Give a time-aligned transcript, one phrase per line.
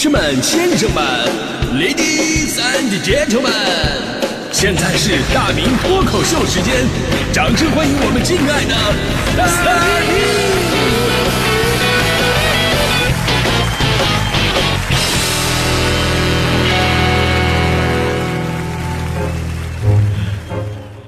[0.00, 1.02] 士们、先生们
[1.74, 3.50] ，Ladies and Gentlemen，
[4.52, 6.86] 现在是大明脱口秀时间，
[7.32, 8.76] 掌声欢迎我们敬爱的
[9.34, 9.44] 大
[10.06, 10.14] 明！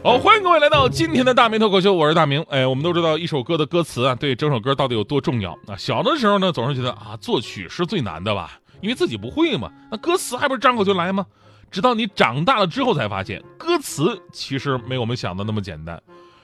[0.02, 2.44] 好，欢迎各位来到今天的大明脱口秀，我是大明。
[2.50, 5.78] 哎，我们都知道一首歌的歌词啊，对整首歌到底有多重要啊？
[5.78, 9.70] 小的时候呢，总是觉得啊，作曲是最难的吧，因为自己不会嘛。
[9.90, 11.26] 那歌词还不是张口就来吗？
[11.70, 16.02] 直到你长大了之后才发现，歌词其实没我们想的那么简单。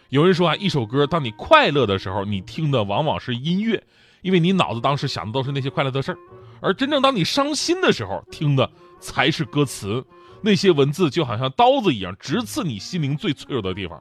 [0.09, 3.83] 有人说啊，一首歌，当你快乐的时候，你听的往往是音乐，
[4.23, 6.19] 因为你脑子当时想的都是那些快乐的事儿；
[6.61, 10.05] 而真正当你伤心的时候，听的才是歌词。
[10.42, 14.00] 那些文字就好像刀子一样，直刺你心灵最脆弱的地方，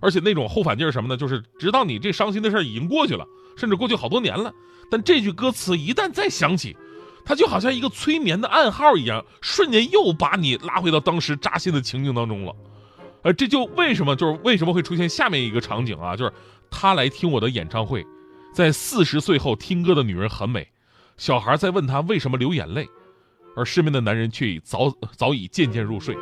[0.00, 1.16] 而且那种后反劲儿什么呢？
[1.16, 3.24] 就是直到你这伤心的事儿已经过去了，
[3.56, 4.52] 甚至过去好多年了，
[4.90, 6.76] 但这句歌词一旦再响起，
[7.24, 12.54] 它就好像一个催眠的暗号一样，瞬间又把你拉回到当时扎心的情境当中了。
[13.22, 16.16] 呃，这就为什么就是为什么会出现下面一个场景啊？
[16.16, 16.32] 就是
[16.70, 18.06] 他来听我的演唱会，
[18.54, 20.66] 在四十岁后听歌的女人很美，
[21.16, 22.88] 小孩在问他为什么流眼泪。
[23.56, 26.14] 而身边的男人却已早早已渐渐入睡，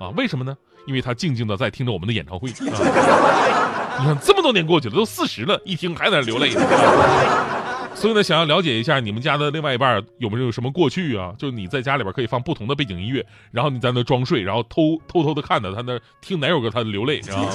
[0.00, 0.54] 啊，为什么呢？
[0.84, 2.50] 因为他静静的在听着我们的演唱会。
[2.50, 2.54] 啊、
[4.00, 6.50] 你看这么多年过去了，都四十了，一听还在那流泪。
[7.94, 11.32] 所以呢，想要了解一下你们家的另外一半有没有什么过去啊？
[11.38, 17.46] 就是你在家里边可以放不同的背景音乐，然后你在那装睡，然后偷偷偷的看着他那听哪首歌他流泪，啊。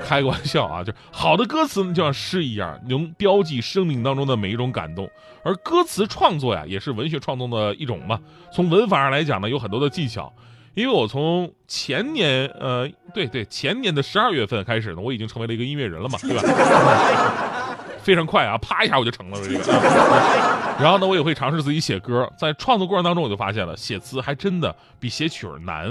[0.06, 5.08] 开个玩笑啊，就好的歌词呢，就像诗一样，能标记生命当中的每一种感动。
[5.44, 8.18] 而歌词创作呀，也是文学创作的一种嘛。
[8.52, 10.32] 从文法上来讲呢，有很多的技巧。
[10.74, 16.42] 因为我从前年，呃，对对，前年的十二月份开始呢，我已经成为了一个音乐人了嘛，对吧？
[18.02, 19.72] 非常快啊，啪一下我就成了这个。
[20.80, 22.30] 然后呢，我也会尝试自己写歌。
[22.38, 25.88] 在创作过程当中，我就发现了，写词还真的比写曲儿难。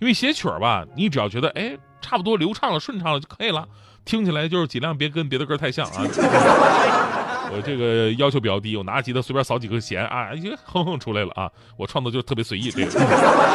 [0.00, 1.76] 因为写曲儿吧，你只要觉得哎。
[2.02, 3.68] 差不多流畅了、顺畅了就可以了，
[4.06, 6.00] 听起来就是尽量别跟别的歌太像啊。
[7.52, 11.50] 我这个要求比较低，我拿吉他随便扫几个弦啊，一哼哼出来了啊。
[11.76, 12.70] 我创作就特别随意。
[12.70, 12.90] 这个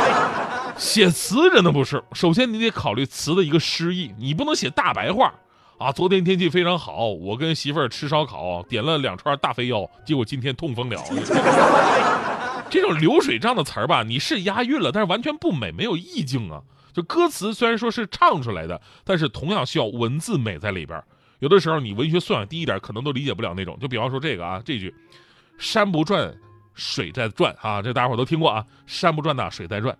[0.77, 5.33] 写词真的不是，首先你得考虑词的一个诗意，你不能写大白话
[5.77, 5.91] 啊。
[5.91, 11.01] 昨天天气非常好，我跟媳妇儿吃烧烤，点了两串大肥腰，结果今天痛风了。
[12.69, 16.61] 这种流水账的词儿吧，你是押韵了，但是完全不美，没有意境啊。
[16.91, 21.01] 就歌词虽然说是唱出来的，但是同样需要文字美在里边。
[21.39, 23.77] 有的时候你文学素养低一点，可能都理解不了那种。
[23.79, 24.93] 就比方说这个啊，这句
[25.59, 26.33] “山不转
[26.73, 29.95] 水在转”啊，这大家伙都听过啊，“山不转呐水在转，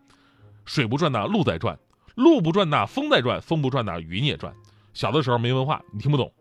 [0.65, 1.77] 水不转呐路在转，
[2.15, 4.53] 路不转呐风在转，风不转呐云也转”。
[4.95, 6.31] 小的时候没文化，你听不懂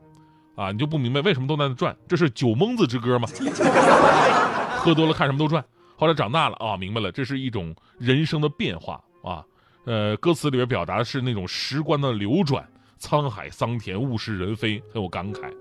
[0.54, 3.28] 啊，你就不明白为什么都在那转，这是酒蒙子之歌吗？
[4.78, 5.62] 喝多了看什么都转。
[5.96, 9.44] 后来长大了啊，明白了，这是一种人生的变化啊。
[9.84, 12.66] 呃，歌词里边表达的是那种时光的流转，
[13.00, 15.52] 沧海桑田，物是人非，很有感慨。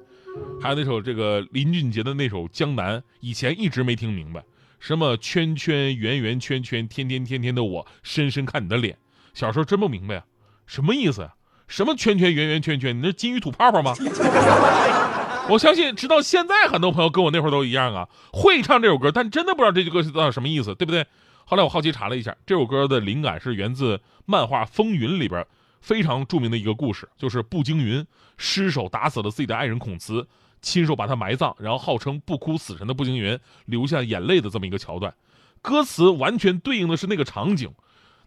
[0.62, 4.44] 还有那首这个林俊杰的那首《江南》，以前一直没听明白，
[4.80, 8.98] 什么圈圈圆圆圈圈，天天天天的我深深看你的脸。
[9.34, 10.26] 小时候真不明白啊，
[10.66, 11.34] 什么意思啊？
[11.68, 12.96] 什么圈圈圆圆圈圈？
[12.96, 13.94] 你那金鱼吐泡泡吗？
[15.50, 21.06] 我相信，直到现在，很多朋友跟我那会儿都一样啊，会唱这首歌，但真的不知道这句歌词到底什么意思，对不对？
[21.46, 25.46] 后来我好奇查了一下，这首歌的灵感是源自漫画《风云》里边
[25.82, 28.06] 非常著名的一个故事，就是步惊云
[28.38, 30.26] 失手打死了自己的爱人孔慈，
[30.62, 35.14] 亲手把他埋葬，然后号称不哭死神的步惊云流下眼泪的这么一个桥段。
[35.62, 37.70] 歌词完全对应的是那个场景，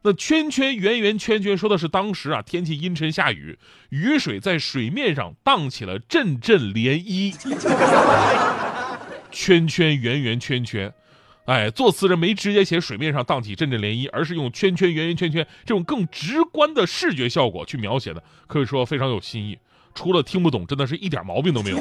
[0.06, 3.58] 那圈圈圆圆圈圈说的是当时啊天气阴沉下雨，
[3.88, 7.34] 雨水在水面上荡起了阵阵涟漪。
[9.32, 10.94] 圈圈圆圆圈圈。
[11.46, 19.58] 哎，作词人没直接写水面上荡起阵阵涟漪，而是用圈圈圆圆圈圈这种更直观的视觉效果去描写的，可以说非常有新意。
[19.92, 21.78] 除了听不懂，真的是一点毛病都没有。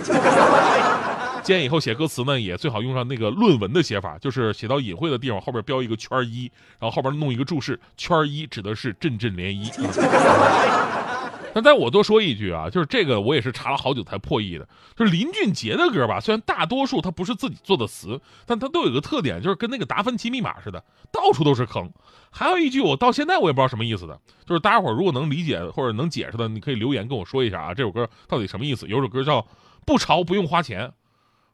[1.45, 9.71] 建议以后写歌词呢，也最好用上那个论文的写法，就是写到隐晦的地方后边标一个圈一，然后后边弄一个注释，圈一指的是阵阵涟漪。
[11.53, 14.67] 那再我多说一句啊，就是这个我也是查了好久才破译的。
[14.93, 20.83] 就是林俊杰的歌吧，虽然大多数他不是自己做的词，但他都有个特点，就是跟那个达芬奇密码似的，
[21.13, 21.89] 到处都是坑。
[22.29, 28.85] 还有一句我到现在我也不知道什么意思的，就是大家伙如果能理解或者能解释的，你可以留言跟我说一下啊，这首歌到底什么意思？
[28.87, 29.39] 有首歌叫
[29.85, 30.87] 《不潮不用花钱》，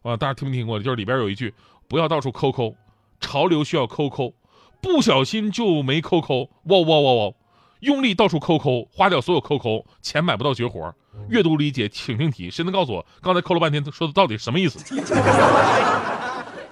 [0.03, 0.80] 啊，大家听没听过？
[0.80, 1.53] 就是里边有一句
[1.88, 2.75] 不要到处抠抠，
[3.19, 4.33] 潮流需要抠抠，
[4.81, 7.33] 不小心就没抠抠，哇哇哇哇。
[7.81, 10.94] 用力到处抠抠，花掉所有抠抠，钱买不到绝活。
[11.30, 12.50] 阅读理解，请听题。
[12.50, 14.80] 谁能告诉我刚才抠了半天，说的到底什么意思？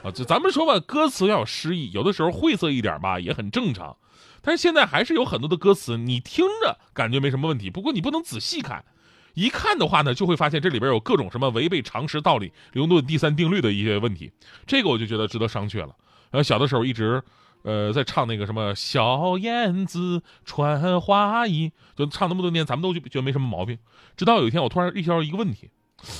[0.02, 3.98] 啊，就咱们说吧，歌词要有诗意，有的时候晦涩一点吧，也很正常。
[4.42, 8.86] 但是现在还是有很多的歌词，你听着感觉没什么问题，不过你不能仔细看，
[9.34, 14.32] 一看的话呢，就会发现这里边有各种什么违背常识道理、牛顿第三定律的一些问题，
[14.66, 15.96] 这个我就觉得值得商榷了。
[16.32, 17.22] 然后小的时候一直，
[17.64, 23.78] 呃，在唱那个什么小燕子穿花衣，就唱那么多年，咱们都觉得没什么毛病。
[24.18, 25.70] 直到有一天，我突然意识到一个问题：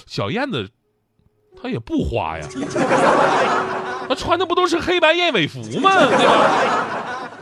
[0.06, 0.70] 小燕子，
[1.62, 2.48] 她也不花呀，
[4.08, 5.92] 她穿的不都是黑白燕尾服吗？
[5.96, 6.86] 对吧？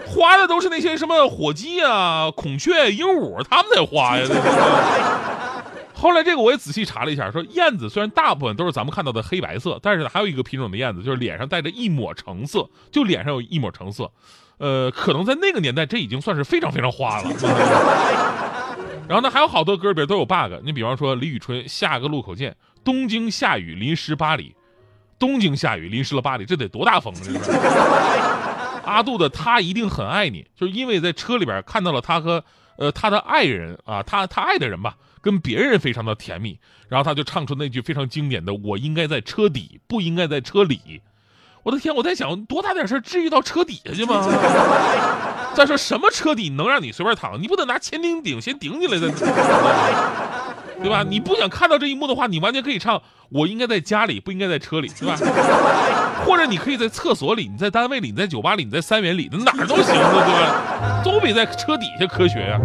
[0.07, 4.25] 花的都是那些什么火鸡啊、孔雀、鹦鹉，他们才花呀。
[4.25, 4.41] 对对
[5.99, 14.11] 后来这个我也仔细查了一下，说燕子虽然大部分都是咱们看到的黑白色，但是呢还有一个品种的燕子，就是脸上带着一抹橙色，就脸上有一抹橙色。
[14.59, 17.29] 呃，可能在那个年代，这已经算是非常非常花了。
[19.09, 20.53] 然后呢，还有好多歌里边都有 bug。
[20.63, 24.55] 你比方说李宇春下个路口见，东京下雨淋湿巴黎，
[25.17, 28.83] 东京下雨淋湿了巴黎，这得多大风啊！
[28.85, 32.43] 阿杜的他一定很爱你，就是因为在车里边看到了他和
[32.77, 36.57] 呃他的爱人啊，他他爱的人吧，跟别人非常的甜蜜，
[36.87, 41.01] 然后他就唱出那句非常经典的“我应该在车底，不应该在车里”。
[41.63, 44.25] 我的天，我在想，多大点事至于到车底下去吗？
[45.53, 47.41] 再说什么车底能让你随便躺？
[47.41, 49.09] 你不得拿千斤顶先顶起来再，
[50.79, 51.03] 对吧？
[51.07, 55.15] 你不想看到这一幕的话，你完全可以唱“我应该在家里，不应该在车里”，对吧？
[56.25, 61.01] 或者你可以在厕所里，你在单位里，你在酒吧里，你在三元里，哪儿都行，对吧？
[61.03, 62.59] 都比在车底下科学呀。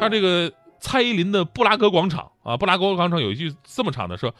[0.00, 4.34] 他这个蔡依林的布拉格广场啊，布拉格广场有一句这么唱的，说：“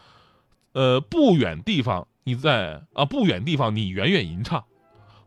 [0.75, 4.65] 呃，不远地方你在啊，不远地方你远远吟唱，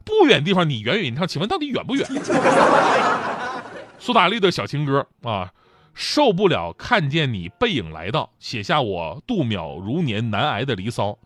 [0.04, 2.06] 不远地方你远远吟唱，请问到底远不远？”
[3.98, 5.50] 苏打绿的小情歌啊，
[5.96, 11.18] 受不了看见你背影来到，写下我度秒如年难挨的离骚。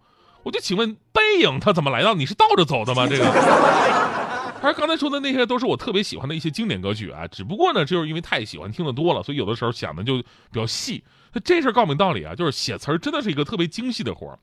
[0.43, 2.13] 我就请问，背影他怎么来到？
[2.13, 3.05] 你是倒着走的吗？
[3.05, 3.25] 这个，
[4.63, 7.27] 而刚才说的那些都是我特别喜欢的一些经典歌曲啊。
[7.27, 11.03] 只不过呢，就是因为太喜欢听的多了，所以有的时候想的就比较细。
[11.43, 14.39] 这事告诉你道理啊，就是写词儿真的是一个特别精细的活儿。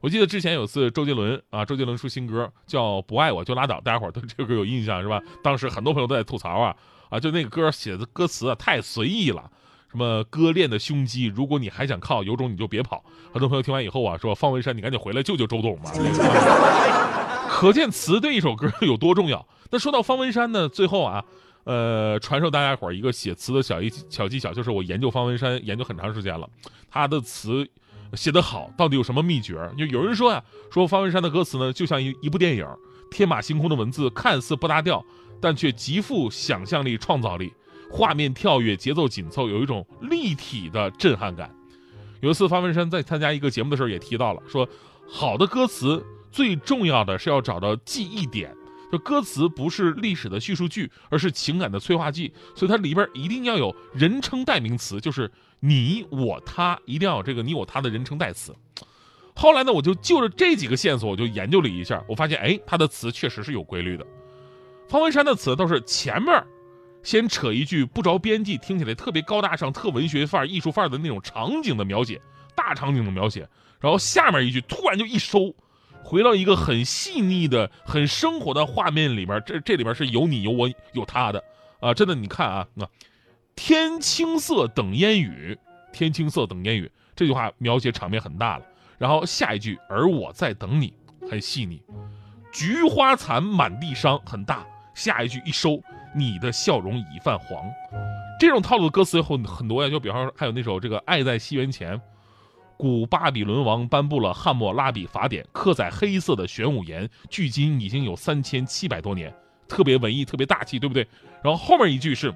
[0.00, 5.20] 我记得之前有次周杰伦啊，周杰伦出新歌叫《不爱我就拉倒》，大家伙儿对这个歌有印象是吧？
[5.42, 6.76] 当时很多朋友都在吐槽啊
[7.08, 9.50] 啊，就那个歌写的歌词啊太随意了。
[9.90, 11.24] 什么割裂的胸肌？
[11.24, 13.02] 如果你还想靠，有种你就别跑。
[13.32, 15.90] 很多朋友听完以后啊，说方文山，你赶紧回来救救周董吧。
[17.50, 19.44] 可见词对一首歌有多重要。
[19.70, 21.24] 那说到方文山呢，最后啊，
[21.64, 26.48] 呃，传授大家伙一个写词的小一小技巧，就是我研究方文山研究很长时间了，
[26.88, 27.68] 他的词
[28.14, 29.56] 写得好，到底有什么秘诀？
[29.76, 32.64] 就有人说啊，说方文山的歌词呢，就像一一部电影，
[33.10, 35.04] 天马行空的文字看似不搭调，
[35.40, 37.52] 但却极富想象力、创造力。
[37.90, 41.54] 画面跳跃，节奏紧凑，有一种立体的震撼感。
[42.20, 44.68] 有一次，方文山在参加一个节目的时候也提到了，说
[45.08, 48.54] 好的歌词最重要的是要找到记忆点，
[48.92, 58.54] 就歌词不是历史的叙述句，而是情感的催化剂，所以它里边一定要有人称代名词，就是你我他，一定要有这个你我他的人称代词。
[59.34, 64.06] 后来呢，我就就着这几个线索，我就研究了一下，我发现，哎，他的词确实是有规律的。
[64.88, 66.44] 方文山的词都是前面。
[67.02, 72.20] 先扯一句不着边际，听起来特别高大上、特文学范儿、艺术范儿的那种场景的描写，
[72.54, 73.48] 大场景的描写，
[73.80, 75.54] 然后下面一句突然就一收，
[76.02, 79.42] 回到一个很细腻的、很生活的画面里边。
[79.46, 81.42] 这这里边是有你、有我、有他的
[81.80, 81.94] 啊！
[81.94, 82.88] 真的，你看啊，啊，
[83.56, 85.58] 天青色等烟雨，
[85.92, 88.64] 天青色等烟雨，这句话描写场面很大了。
[88.98, 90.92] 然后下一句，而我在等你，
[91.30, 91.82] 很细腻。
[92.52, 94.66] 菊花残，满地伤，很大。
[94.94, 95.82] 下一句一收。
[96.14, 97.62] 你的笑容已泛黄，
[98.38, 99.88] 这种套路的歌词很很多呀。
[99.88, 101.96] 就比方说，还有那首这个《爱在西元前》，
[102.76, 109.32] 古巴比伦王颁布了《汉谟拉比法典》，刻在黑色的玄武岩，距今已经有三千七百多年，
[109.68, 111.06] 特别文艺，特别大气，对不对？
[111.42, 112.34] 然后后面一句是：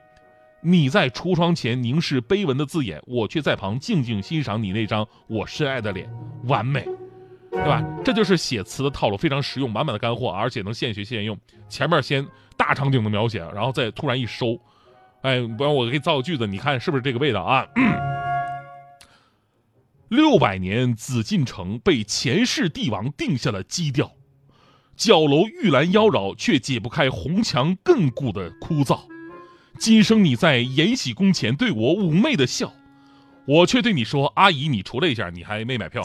[0.63, 6.09] 你在橱窗前凝视碑文的字眼，我却在旁静静欣赏你那张我深爱的脸，
[6.45, 6.87] 完美。
[7.51, 7.85] 对吧？
[8.05, 11.39] 这就是写词的套路，非常实用，满满的干货，而且能现学现用。
[11.69, 14.59] 前面先大场景的描写，然后再突然一收，
[15.23, 17.67] 哎，不然我给你造个句子，你看是不是这个味道啊？
[20.09, 24.13] 六百年紫禁城被前世帝王定下了基调，
[24.97, 29.01] 角楼玉兰妖娆，却解不开红墙亘古的枯燥。
[29.79, 32.73] 今生你在延禧宫前对我妩媚的笑。
[33.47, 36.03] 我却对你说：“阿姨，你出来一下，你还没买票。”